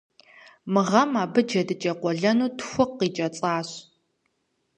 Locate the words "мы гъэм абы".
0.71-1.41